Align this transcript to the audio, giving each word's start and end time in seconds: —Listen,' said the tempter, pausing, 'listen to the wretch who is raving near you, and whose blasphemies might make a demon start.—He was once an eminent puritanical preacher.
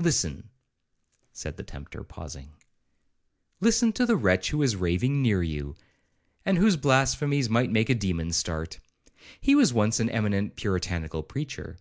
—Listen,' 0.00 0.50
said 1.32 1.56
the 1.56 1.62
tempter, 1.62 2.02
pausing, 2.02 2.50
'listen 3.60 3.92
to 3.92 4.04
the 4.06 4.16
wretch 4.16 4.50
who 4.50 4.60
is 4.64 4.74
raving 4.74 5.22
near 5.22 5.40
you, 5.40 5.76
and 6.44 6.58
whose 6.58 6.76
blasphemies 6.76 7.48
might 7.48 7.70
make 7.70 7.88
a 7.88 7.94
demon 7.94 8.32
start.—He 8.32 9.54
was 9.54 9.72
once 9.72 10.00
an 10.00 10.10
eminent 10.10 10.56
puritanical 10.56 11.22
preacher. 11.22 11.76